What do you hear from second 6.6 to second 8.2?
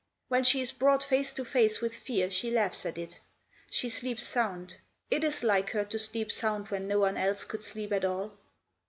when no one else could sleep at